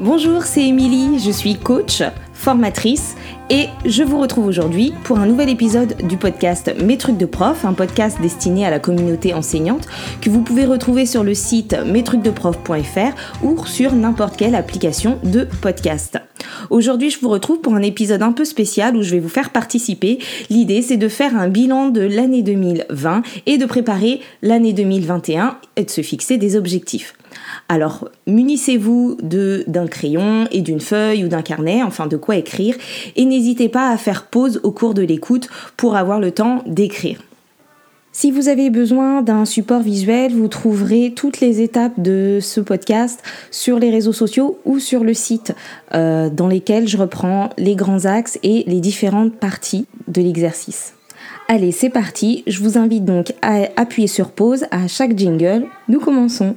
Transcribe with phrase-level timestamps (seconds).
[0.00, 3.16] Bonjour, c'est Émilie, je suis coach, formatrice
[3.50, 7.64] et je vous retrouve aujourd'hui pour un nouvel épisode du podcast Mes trucs de prof,
[7.64, 9.88] un podcast destiné à la communauté enseignante
[10.20, 16.20] que vous pouvez retrouver sur le site mestrucsdeprof.fr ou sur n'importe quelle application de podcast.
[16.70, 19.50] Aujourd'hui, je vous retrouve pour un épisode un peu spécial où je vais vous faire
[19.50, 20.18] participer.
[20.50, 25.84] L'idée, c'est de faire un bilan de l'année 2020 et de préparer l'année 2021 et
[25.84, 27.14] de se fixer des objectifs.
[27.68, 32.76] Alors, munissez-vous d'un crayon et d'une feuille ou d'un carnet, enfin de quoi écrire,
[33.16, 37.20] et n'hésitez pas à faire pause au cours de l'écoute pour avoir le temps d'écrire.
[38.20, 43.22] Si vous avez besoin d'un support visuel, vous trouverez toutes les étapes de ce podcast
[43.52, 45.54] sur les réseaux sociaux ou sur le site
[45.94, 50.94] euh, dans lesquels je reprends les grands axes et les différentes parties de l'exercice.
[51.46, 52.42] Allez, c'est parti.
[52.48, 55.66] Je vous invite donc à appuyer sur pause à chaque jingle.
[55.86, 56.56] Nous commençons.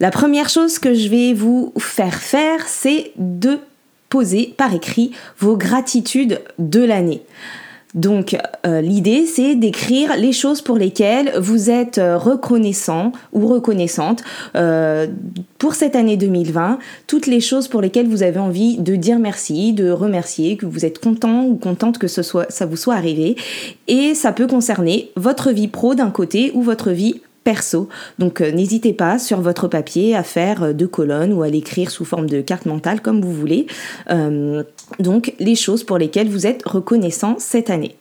[0.00, 3.58] La première chose que je vais vous faire faire, c'est de
[4.12, 7.22] poser par écrit vos gratitudes de l'année.
[7.94, 14.22] Donc euh, l'idée c'est d'écrire les choses pour lesquelles vous êtes euh, reconnaissant ou reconnaissante
[14.54, 15.06] euh,
[15.56, 19.72] pour cette année 2020, toutes les choses pour lesquelles vous avez envie de dire merci,
[19.72, 23.36] de remercier, que vous êtes content ou contente que ce soit, ça vous soit arrivé.
[23.88, 27.88] Et ça peut concerner votre vie pro d'un côté ou votre vie perso.
[28.18, 31.90] Donc euh, n'hésitez pas sur votre papier à faire euh, deux colonnes ou à l'écrire
[31.90, 33.66] sous forme de carte mentale comme vous voulez.
[34.10, 34.62] Euh,
[34.98, 37.96] donc les choses pour lesquelles vous êtes reconnaissant cette année.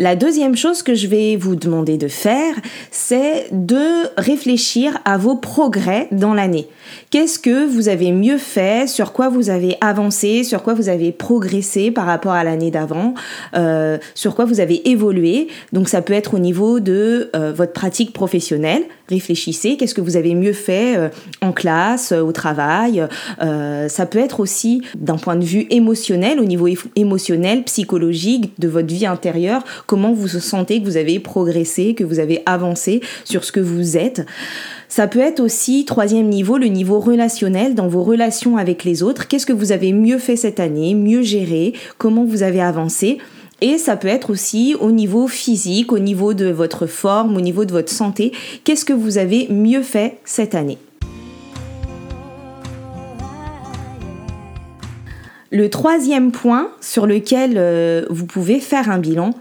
[0.00, 2.54] La deuxième chose que je vais vous demander de faire,
[2.90, 6.68] c'est de réfléchir à vos progrès dans l'année.
[7.10, 11.12] Qu'est-ce que vous avez mieux fait Sur quoi vous avez avancé Sur quoi vous avez
[11.12, 13.12] progressé par rapport à l'année d'avant
[13.54, 17.74] euh, Sur quoi vous avez évolué Donc ça peut être au niveau de euh, votre
[17.74, 18.84] pratique professionnelle.
[19.10, 21.08] Réfléchissez, qu'est-ce que vous avez mieux fait euh,
[21.42, 23.06] en classe, au travail
[23.38, 28.88] Ça peut être aussi d'un point de vue émotionnel, au niveau émotionnel, psychologique, de votre
[28.88, 33.50] vie intérieure comment vous sentez que vous avez progressé, que vous avez avancé sur ce
[33.50, 34.24] que vous êtes.
[34.88, 39.26] Ça peut être aussi, troisième niveau, le niveau relationnel dans vos relations avec les autres.
[39.26, 43.18] Qu'est-ce que vous avez mieux fait cette année, mieux géré, comment vous avez avancé?
[43.62, 47.64] Et ça peut être aussi au niveau physique, au niveau de votre forme, au niveau
[47.64, 48.30] de votre santé.
[48.62, 50.78] Qu'est-ce que vous avez mieux fait cette année?
[55.52, 59.34] Le troisième point sur lequel euh, vous pouvez faire un bilan,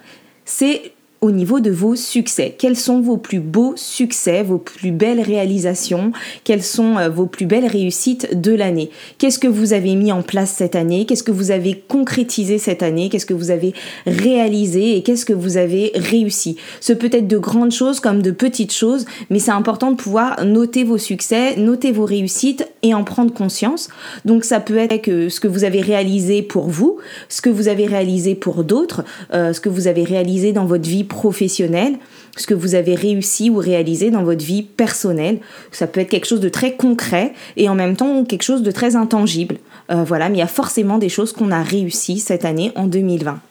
[0.49, 2.55] c'est au niveau de vos succès.
[2.57, 6.11] Quels sont vos plus beaux succès, vos plus belles réalisations,
[6.43, 8.89] quelles sont euh, vos plus belles réussites de l'année?
[9.17, 11.05] Qu'est-ce que vous avez mis en place cette année?
[11.05, 13.09] Qu'est-ce que vous avez concrétisé cette année?
[13.09, 13.73] Qu'est-ce que vous avez
[14.05, 16.55] réalisé et qu'est-ce que vous avez réussi?
[16.79, 20.45] Ce peut être de grandes choses comme de petites choses, mais c'est important de pouvoir
[20.45, 23.89] noter vos succès, noter vos réussites et en prendre conscience.
[24.23, 26.97] Donc ça peut être que ce que vous avez réalisé pour vous,
[27.27, 29.03] ce que vous avez réalisé pour d'autres,
[29.33, 31.97] euh, ce que vous avez réalisé dans votre vie professionnelle,
[32.37, 35.39] ce que vous avez réussi ou réalisé dans votre vie personnelle.
[35.71, 38.71] Ça peut être quelque chose de très concret et en même temps quelque chose de
[38.71, 39.57] très intangible.
[39.91, 42.87] Euh, voilà, mais il y a forcément des choses qu'on a réussi cette année en
[42.87, 43.41] 2020.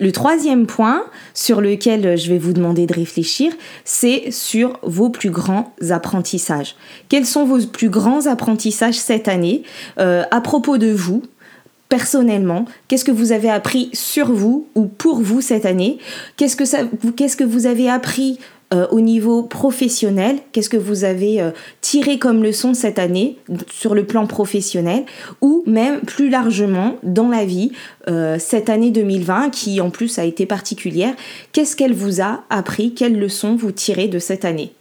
[0.00, 3.52] Le troisième point sur lequel je vais vous demander de réfléchir,
[3.84, 6.76] c'est sur vos plus grands apprentissages.
[7.08, 9.62] Quels sont vos plus grands apprentissages cette année?
[9.98, 11.22] Euh, à propos de vous
[11.88, 15.98] personnellement Qu'est-ce que vous avez appris sur vous ou pour vous cette année?
[16.36, 18.38] Qu'est-ce que, vous avez appris
[18.72, 20.38] euh, au niveau professionnel?
[20.52, 21.50] Qu'est-ce que vous avez euh,
[21.80, 23.38] tiré comme leçon cette année
[23.70, 25.04] sur le plan professionnel?
[25.40, 27.72] Ou même plus largement dans la vie,
[28.08, 31.14] euh, cette année 2020 qui en plus a été particulière,
[31.52, 32.94] qu'est-ce qu'elle vous a appris?
[32.94, 34.72] Quelles leçons vous tirez de cette année?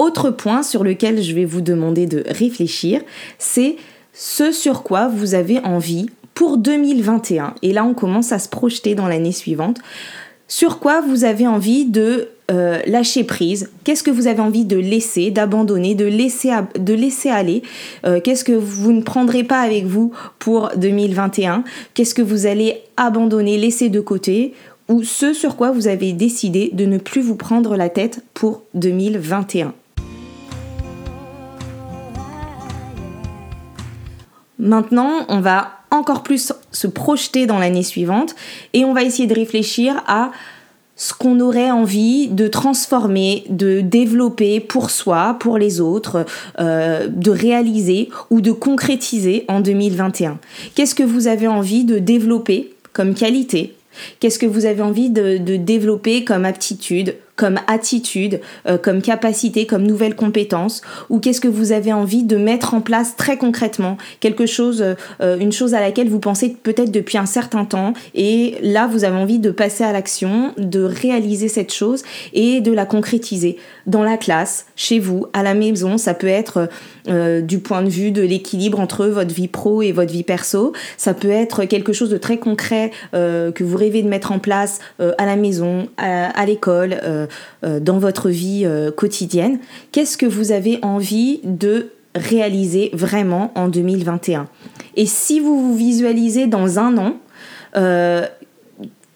[0.00, 3.02] Autre point sur lequel je vais vous demander de réfléchir,
[3.38, 3.76] c'est
[4.14, 7.52] ce sur quoi vous avez envie pour 2021.
[7.60, 9.76] Et là, on commence à se projeter dans l'année suivante.
[10.48, 13.68] Sur quoi vous avez envie de euh, lâcher prise?
[13.84, 17.62] Qu'est-ce que vous avez envie de laisser, d'abandonner, de laisser, aller?
[18.06, 21.62] Euh, Qu'est-ce que vous ne prendrez pas avec vous pour 2021
[21.92, 24.54] Qu'est-ce que vous allez abandonner, laisser de côté?
[24.88, 28.62] Ou ce sur quoi vous avez décidé de ne plus vous prendre la tête pour
[28.72, 29.74] 2021
[34.60, 38.34] Maintenant, on va encore plus se projeter dans l'année suivante
[38.74, 40.30] et on va essayer de réfléchir à
[41.00, 46.26] ce qu'on aurait envie de transformer, de développer pour soi, pour les autres,
[46.58, 50.38] euh, de réaliser ou de concrétiser en 2021
[50.74, 53.74] Qu'est-ce que vous avez envie de développer comme qualité?
[54.20, 59.64] Qu'est-ce que vous avez envie de, de développer comme aptitude comme attitude, euh, comme capacité,
[59.64, 63.96] comme nouvelle compétence Ou qu'est-ce que vous avez envie de mettre en place très concrètement
[64.20, 64.84] Quelque chose,
[65.22, 69.04] euh, une chose à laquelle vous pensez peut-être depuis un certain temps et là vous
[69.04, 72.02] avez envie de passer à l'action, de réaliser cette chose
[72.34, 73.56] et de la concrétiser
[73.86, 75.96] dans la classe, chez vous, à la maison.
[75.96, 76.68] Ça peut être
[77.08, 80.74] euh, du point de vue de l'équilibre entre votre vie pro et votre vie perso.
[80.98, 84.80] Ça peut être quelque chose de très concret que vous rêvez de mettre en place
[84.98, 87.26] à la maison, à l'école, euh,
[87.62, 89.58] dans votre vie euh, quotidienne.
[89.92, 94.48] Qu'est-ce que vous avez envie de réaliser vraiment en 2021
[94.96, 97.16] Et si vous vous visualisez dans un an,
[97.76, 98.26] euh,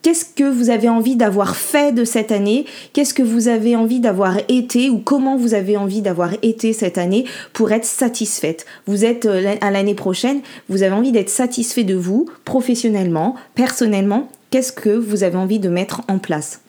[0.03, 2.67] Qu'est-ce que vous avez envie d'avoir fait de cette année?
[2.93, 6.99] Qu'est-ce que vous avez envie d'avoir été ou comment vous avez envie d'avoir été cette
[6.99, 7.25] année
[7.55, 8.67] pour être satisfaite?
[8.87, 14.29] Vous êtes à l'année prochaine, vous avez envie d'être satisfait de vous professionnellement, personnellement.
[14.51, 16.64] Qu'est-ce que vous avez envie de mettre en place?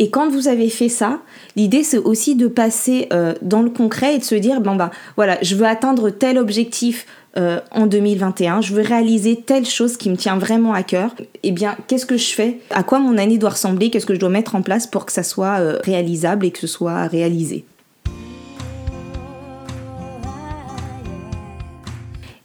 [0.00, 1.20] Et quand vous avez fait ça,
[1.54, 4.90] l'idée c'est aussi de passer euh, dans le concret et de se dire bon bah
[5.16, 7.06] voilà, je veux atteindre tel objectif
[7.36, 11.14] euh, en 2021, je veux réaliser telle chose qui me tient vraiment à cœur.
[11.42, 12.60] Eh bien, qu'est-ce que je fais?
[12.70, 13.90] À quoi mon année doit ressembler?
[13.90, 16.60] Qu'est-ce que je dois mettre en place pour que ça soit euh, réalisable et que
[16.60, 17.64] ce soit réalisé?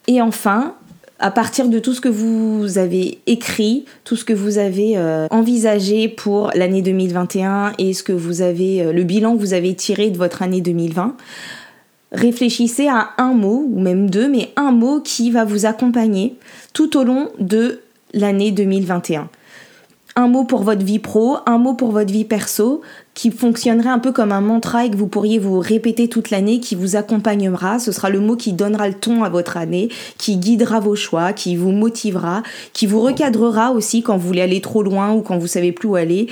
[0.08, 0.74] Et enfin,
[1.20, 5.28] à partir de tout ce que vous avez écrit, tout ce que vous avez euh,
[5.32, 9.76] envisagé pour l'année 2021 et ce que vous avez, euh, le bilan que vous avez
[9.76, 11.16] tiré de votre année 2020,
[12.14, 16.36] réfléchissez à un mot, ou même deux, mais un mot qui va vous accompagner
[16.74, 17.82] tout au long de
[18.14, 19.30] l'année 2021
[20.20, 22.82] un mot pour votre vie pro, un mot pour votre vie perso,
[23.14, 26.60] qui fonctionnerait un peu comme un mantra et que vous pourriez vous répéter toute l'année,
[26.60, 27.80] qui vous accompagnera.
[27.80, 29.88] Ce sera le mot qui donnera le ton à votre année,
[30.18, 32.44] qui guidera vos choix, qui vous motivera,
[32.74, 35.88] qui vous recadrera aussi quand vous voulez aller trop loin ou quand vous savez plus
[35.88, 36.28] où aller.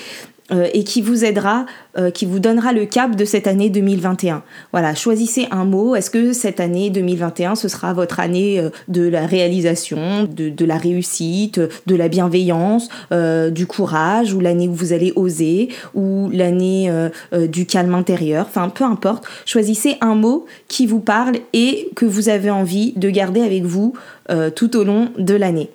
[0.51, 1.65] Euh, et qui vous aidera,
[1.97, 4.44] euh, qui vous donnera le cap de cette année 2021.
[4.71, 5.94] Voilà, choisissez un mot.
[5.94, 10.65] Est-ce que cette année 2021, ce sera votre année euh, de la réalisation, de, de,
[10.65, 12.88] la réussite, de la bienveillance,
[13.51, 16.91] du courage, ou l'année où vous allez oser, ou l'année
[17.33, 19.25] du calme intérieur, enfin peu importe.
[19.45, 23.94] Choisissez un mot qui vous parle et que vous avez envie de garder avec vous
[24.55, 25.69] tout au long de l'année.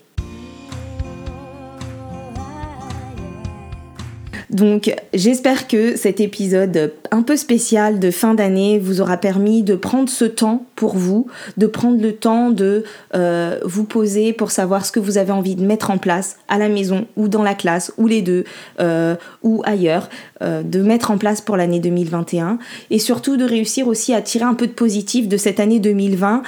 [4.52, 9.74] Donc j'espère que cet épisode un peu spécial de fin d'année vous aura permis de
[9.74, 11.26] prendre ce temps pour vous,
[11.56, 12.84] de prendre le temps de
[13.14, 16.58] euh, vous poser pour savoir ce que vous avez envie de mettre en place à
[16.58, 18.44] la maison ou dans la classe ou les deux
[18.80, 20.10] euh, ou ailleurs,
[20.42, 22.58] euh, de mettre en place pour l'année 2021
[22.90, 26.42] et surtout de réussir aussi à tirer un peu de positif de cette année 2020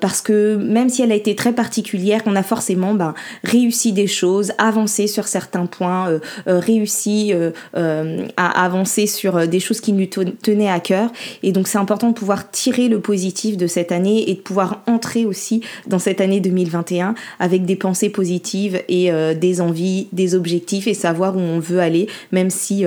[0.00, 4.06] parce que même si elle a été très particulière, on a forcément ben, réussi des
[4.06, 9.92] choses, avancé sur certains points, réussi euh, euh, à avancer sur euh, des choses qui
[9.92, 11.10] lui tenaient à cœur.
[11.42, 14.82] Et donc c'est important de pouvoir tirer le positif de cette année et de pouvoir
[14.86, 20.86] entrer aussi dans cette année 2021 avec des pensées positives et des envies, des objectifs
[20.86, 22.84] et savoir où on veut aller, même si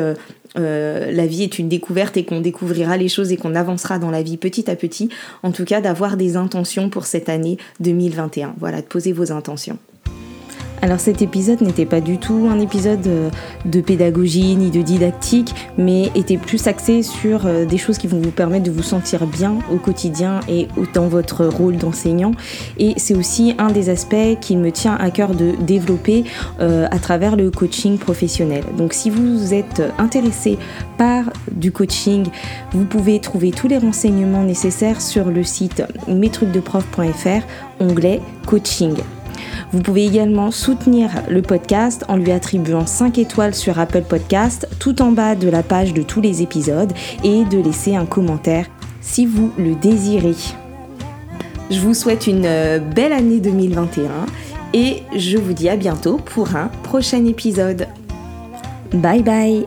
[0.55, 4.21] la vie est une découverte et qu'on découvrira les choses et qu'on avancera dans la
[4.21, 5.09] vie petit à petit.
[5.43, 8.55] En tout cas, d'avoir des intentions pour cette année 2021.
[8.59, 9.77] Voilà, de poser vos intentions.
[10.81, 13.29] Alors cet épisode n'était pas du tout un épisode euh,
[13.65, 18.19] de pédagogie ni de didactique, mais était plus axé sur euh, des choses qui vont
[18.19, 22.31] vous permettre de vous sentir bien au quotidien et dans votre rôle d'enseignant.
[22.77, 26.25] Et c'est aussi un des aspects qui me tient à cœur de développer
[26.59, 28.63] euh, à travers le coaching professionnel.
[28.77, 30.59] Donc si vous êtes intéressé
[30.97, 32.27] par du coaching,
[32.71, 37.41] vous pouvez trouver tous les renseignements nécessaires sur le site mestrucsdeprof.fr,
[37.79, 38.95] onglet coaching.
[39.73, 45.01] Vous pouvez également soutenir le podcast en lui attribuant 5 étoiles sur Apple Podcast tout
[45.01, 46.93] en bas de la page de tous les épisodes
[47.23, 48.67] et de laisser un commentaire
[49.01, 50.35] si vous le désirez.
[51.69, 54.09] Je vous souhaite une euh, belle année 2021
[54.73, 57.87] et je vous dis à bientôt pour un prochain épisode.
[58.93, 59.65] Bye bye